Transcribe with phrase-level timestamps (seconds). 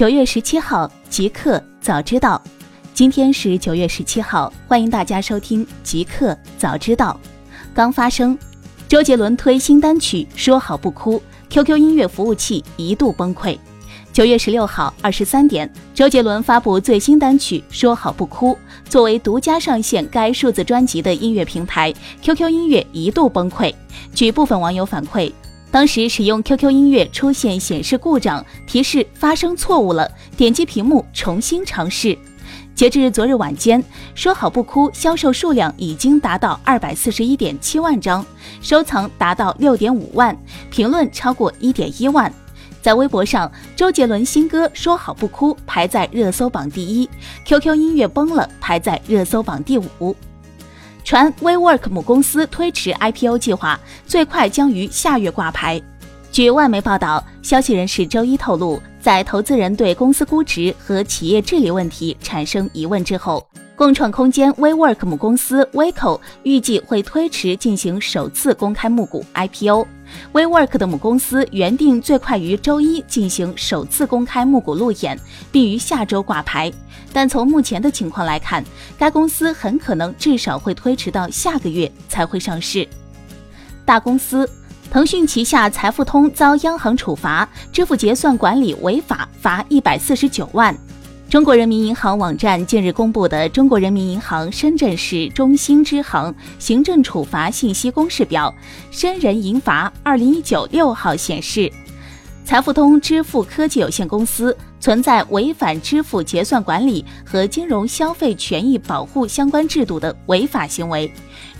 [0.00, 2.40] 九月十七号，极客早知道。
[2.94, 7.20] 今天是九月十七号，欢迎大家收听极客早知道。
[7.74, 8.38] 刚发生，
[8.88, 11.18] 周杰伦推新单曲《说好不哭》
[11.50, 13.58] ，QQ 音乐服务器一度崩溃。
[14.10, 18.54] 九月十六号二十三点，周杰伦发布最新单曲《说好不哭》，
[18.88, 21.92] 作为独家上线该数字专辑的音乐平台
[22.22, 23.70] ，QQ 音乐一度崩溃。
[24.14, 25.30] 据部分网友反馈。
[25.70, 32.18] 当时使用 QQ 音乐出现显示故障提示，发生错误了，点击屏幕重新尝试。
[32.74, 33.82] 截至昨日晚间，
[34.14, 38.24] 说好不哭销售数量已经达到二百四十一点七万张，
[38.60, 40.36] 收藏达到六点五万，
[40.70, 42.32] 评论超过一点一万。
[42.82, 47.08] 在微博上，周杰伦新歌《说好不哭》排在热搜榜第一
[47.44, 50.16] ，QQ 音乐崩了排在热搜榜第五。
[51.10, 55.82] 传 WeWork 母公司推迟 IPO 计划，最快将于下月挂牌。
[56.30, 63.44] 据外媒报道，消息人士周一透露，在投资人对公司估值和企业治理问题产生疑问之后。
[63.74, 69.86] 共创空间 WeWork 母公司 WeCo 预计会推迟进行首次公开募股 IPO。
[70.32, 75.18] WeWork 的母公司原定最快于周一进行首次公开募股路演，
[75.50, 76.72] 并于下周挂牌。
[77.12, 78.64] 但从目前的情况来看，
[78.96, 82.86] 该公司很可能至少会推迟到下个月才会上市。
[83.84, 84.48] 大公司，
[84.90, 90.76] 腾讯旗下财付通遭央行处罚，支付结算管理违法，罚一百四十九万。
[91.30, 98.52] 中国人民银行网站近日公布的《中国人民银行深圳市中心支行行政处罚信息公示表》
[98.98, 101.70] 深人银罚二零一九六号显示，
[102.44, 111.08] 财付通支付科技有限公司存在违反支付结算管理和金融消费权益保护相关制度的违法行为。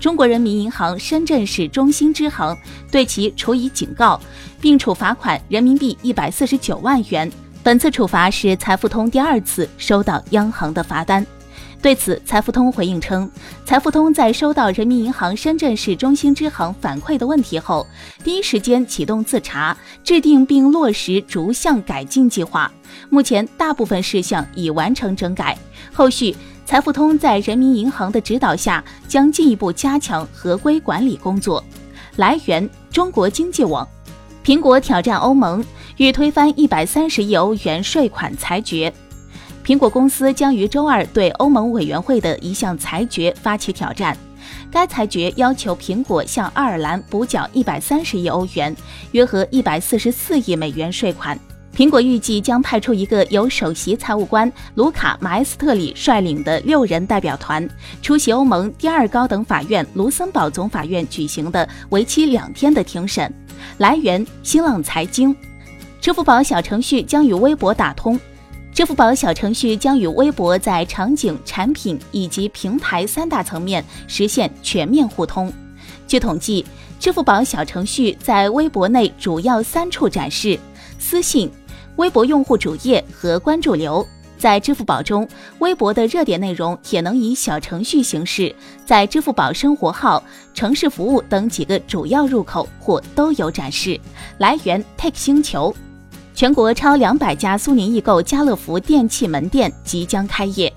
[0.00, 2.58] 中国人民银行深圳市中心支行
[2.90, 4.20] 对其处以警告，
[4.60, 7.30] 并处罚款人民币一百四十九万元。
[7.62, 11.24] 本次处罚是财付通第二次收到央行的罚单。
[11.82, 13.30] 对此，财付通回应称，
[13.66, 17.86] 财付通在收到人民银行深圳市中心支行反馈的问题后，
[18.24, 22.70] 第一时间启动自查，制定并落实逐项改进计划。
[23.10, 25.56] 目前，大部分事项已完成整改。
[25.92, 26.34] 后续，
[26.64, 31.62] 财付通在人民银行的指导下，将进一步加强合规管理工作。
[32.16, 33.86] 来源：中国经济网。
[34.42, 35.62] 苹果挑战欧盟。
[36.00, 38.90] 欲推翻一百三十亿欧元税款裁决，
[39.62, 44.16] 苹果公司将于周二对欧盟委员会的一项裁决发起挑战。
[44.72, 48.74] 该裁决要求苹果向爱尔兰补缴一百三十亿欧元
[49.12, 51.38] （约合一百四十四亿美元）税款。
[51.76, 57.68] 苹果预计将派出一个由首席财务官卢卡·马埃斯特里率领的六人代表团，
[58.00, 63.30] 出席欧盟第二高等法院卢森堡总法院举行的为期两天的庭审。
[63.76, 65.36] 来源：新浪财经。
[66.00, 68.18] 支付宝小程序将与微博打通。
[68.72, 75.52] 支付宝小程序将与微博在场景、产品以及平台三大层面实现全面互通。
[76.06, 76.64] 据统计，
[76.98, 80.58] 支付宝小程序在微博内主要三处展示：
[80.98, 81.50] 私信、
[81.96, 84.06] 微博用户主页和关注流。
[84.38, 85.28] 在支付宝中，
[85.58, 88.54] 微博的热点内容也能以小程序形式
[88.86, 90.22] 在支付宝生活号、
[90.54, 94.00] 城市服务等几个主要入口或都有展示。
[94.38, 95.74] 来源：Take 星球。
[96.40, 100.72] 全国超两百家苏宁易购家乐福电器门店即将开业。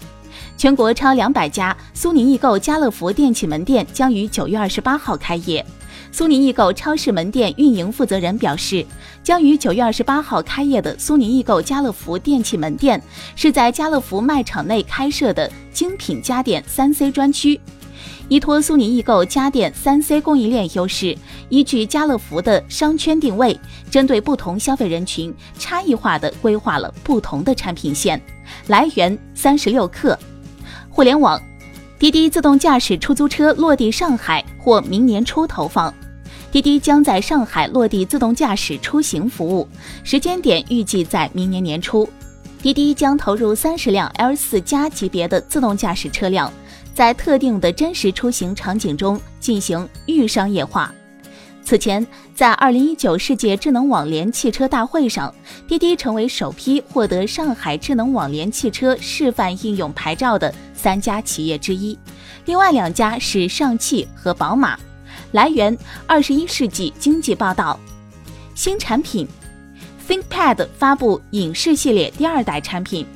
[0.57, 5.66] 全国超两百家苏宁易购家乐福电器门店将于九月二十八号开业。
[6.12, 8.85] 苏宁易购超市门店运营负责人表示，
[9.24, 13.01] 将于九月二十八号开业的苏宁易购家乐福电器门店，
[13.38, 17.57] 是在家乐福卖场内开设的精品家电三 C 专区。
[18.34, 21.16] 依托苏宁易购家电三 C 供应链优势，
[21.50, 23.56] 依据家乐福的商圈定位，
[23.92, 28.20] 针对不同消费人群，差异化的规划了不同的产品线。
[28.66, 30.18] 来源：三十六氪。
[30.90, 31.40] 互联网，
[32.00, 35.94] 滴滴自动驾驶出租车落地上海或明年初投放。
[36.52, 39.68] 滴滴将在上海落地自动驾驶出行服务，
[40.04, 42.10] 时间点预计在明年年初。
[42.63, 46.52] 滴滴将投入三十辆 L 四加级别的自动驾驶车辆。
[46.94, 50.94] 在特定的真实出行场景中进行预商业化。
[51.66, 52.06] 此前，
[52.36, 55.34] 在2019世界智能网联汽车大会上，
[55.66, 61.98] 滴滴成为首批获得上海智能网联汽车示范应用牌照的三家企业之一，
[62.45, 64.78] 另外两家是上汽和宝马。
[65.31, 65.75] 来源：
[66.06, 67.80] 二十一世纪经济报道。
[68.56, 69.25] 新产品
[70.06, 73.07] ，ThinkPad 发布影视系列第二代产品。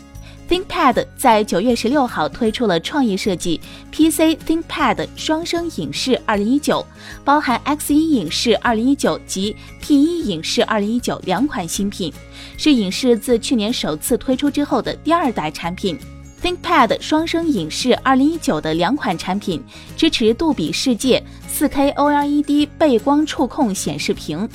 [0.49, 3.59] ThinkPad 在九月十六号推出了创意设计
[3.91, 6.85] PC ThinkPad 双生影视二零一九，
[7.25, 12.13] 包含 X 一影视二零一九及 P 一影视二零一九两款新品，
[12.57, 15.99] 是影视自去年首次推出之后的第二代产品。
[16.41, 19.61] ThinkPad 双生影视二零一九的两款产品
[19.97, 24.47] 支持杜比世界四 K OLED 背光触控显示屏。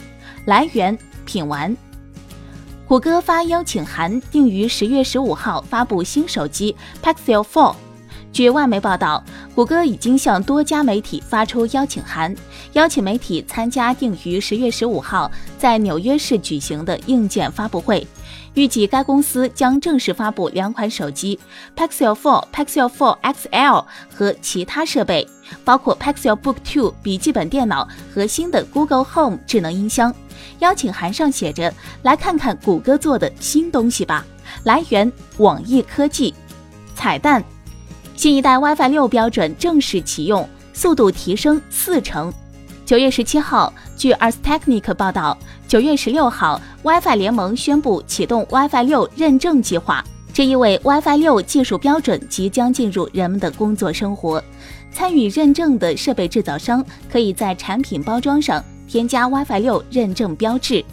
[0.46, 0.96] 来源：
[1.26, 1.76] 品玩。
[2.92, 7.74] 谷歌发邀请函，定于十月十五号发布新手机 Pixel 4。
[8.34, 9.24] 据外媒报道，
[9.54, 12.36] 谷歌已经向多家媒体发出邀请函，
[12.74, 18.06] 邀请媒体参加定于十月十五号在纽约市举行的硬件发布会。
[18.52, 21.40] 预计该公司将正式发布两款手机
[21.74, 25.26] Pixel 4、Pixel 4 XL 和其他设备，
[25.64, 30.14] 包括 Pixel Book 2笔记本电脑和新的 Google Home 智能音箱。
[30.58, 31.72] 邀请函上写着
[32.02, 34.24] ：“来看看谷歌做的新东西吧。”
[34.64, 36.34] 来源：网易科技。
[36.94, 37.42] 彩蛋：
[38.16, 42.32] 新一代 WiFi 六标准正式启用，速度提升四成。
[42.84, 54.42] 九月十七号，据 Ars Technica 报道，九月十六号，WiFi 联盟宣布启动 WiFi 六认证计划，这意味 WiFi 六技术标准即将进入人们的工作生活。
[54.92, 58.62] 参与认证的设备制造商可以在产品包装上。
[58.88, 60.84] 添加 WiFi 六认证标志。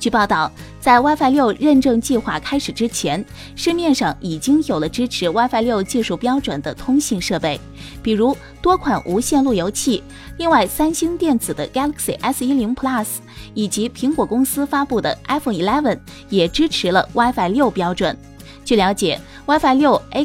[0.00, 0.50] 据报道，
[0.80, 7.60] 在 WiFi 六认证计划开始之前，市面上已经有了支持 WiFi 六技术标准的通信设备，
[8.02, 10.02] 比如多款无线路由器。
[10.38, 13.06] 另外，三星电子的 Galaxy S10 Plus
[13.54, 15.96] 以及苹果公司发布的 iPhone 11
[16.28, 18.18] 也支持了 WiFi 六标准。
[18.64, 20.24] 据了解，WiFi 六 A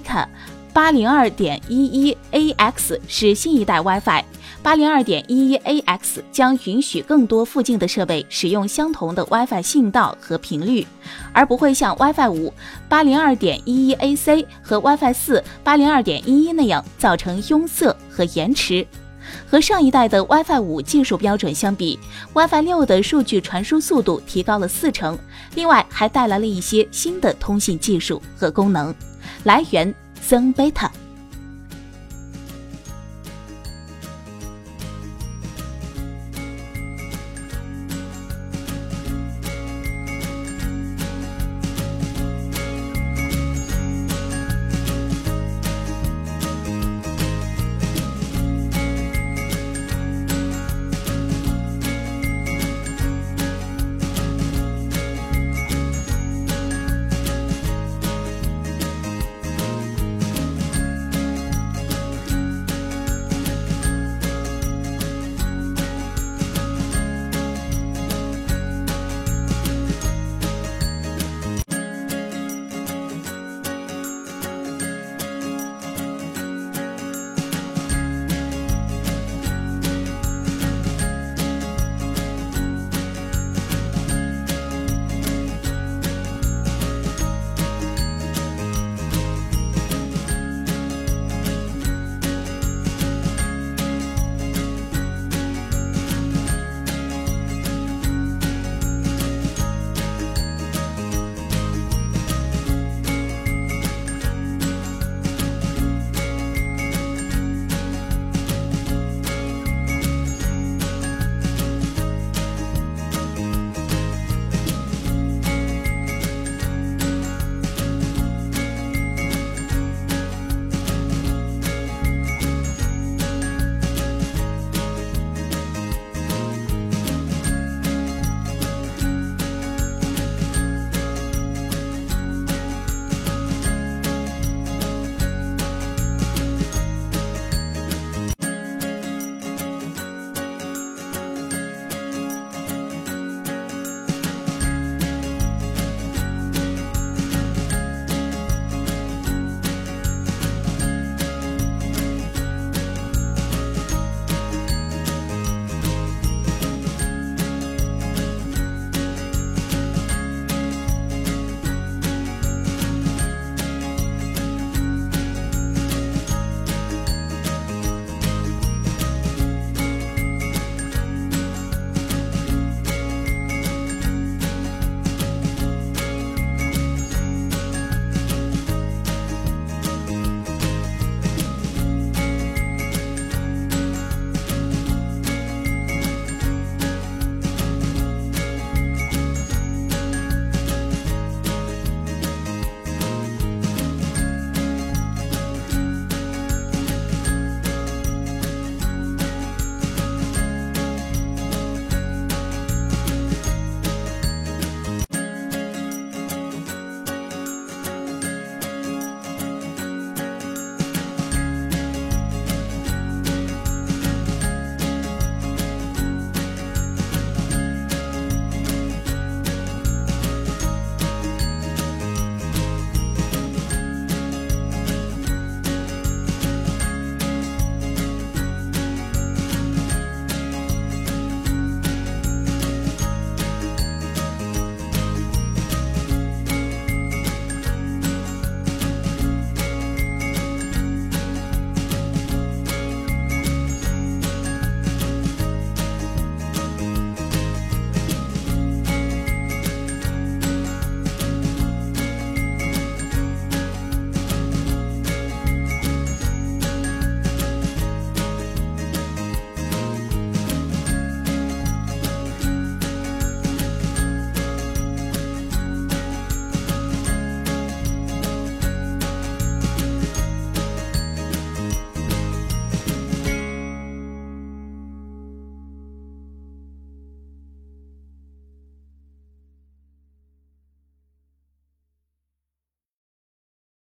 [0.73, 4.23] 八零二点一一 AX 是新一代 WiFi。
[4.63, 10.85] 八零二点一一 AX 将允许更多附近的设备使用相同的 WiFi 信道和频率，
[11.33, 12.53] 而不会像 WiFi 五
[12.87, 18.85] 八零二点一一 AC 和 WiFi 四八零二点一一那样造成拥塞和延迟。
[19.49, 21.99] 和上一代的 WiFi 五技术标准相比
[22.33, 25.17] ，WiFi 六的数据传输速度提高了四成，
[25.55, 28.93] 另外还带来了一些新的通信技术和功能。
[29.43, 29.93] 来源
[30.31, 30.89] 增贝塔